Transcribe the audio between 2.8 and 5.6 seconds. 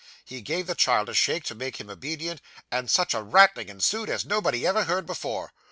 such a rattling ensued as nobody ever heard before.